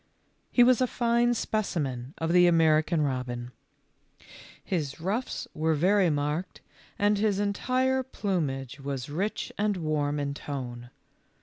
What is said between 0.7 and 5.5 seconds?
a fine specimen of the American robin. His ruffs